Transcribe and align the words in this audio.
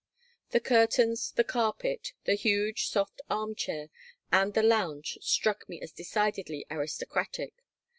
The 0.49 0.59
curtains, 0.59 1.31
the 1.33 1.43
carpet, 1.43 2.13
the 2.23 2.33
huge, 2.33 2.87
soft 2.89 3.21
arm 3.29 3.53
chair, 3.53 3.91
and 4.31 4.51
the 4.55 4.63
lounge 4.63 5.19
struck 5.21 5.69
me 5.69 5.79
as 5.79 5.91
decidedly 5.91 6.65
"aristocratic." 6.71 7.53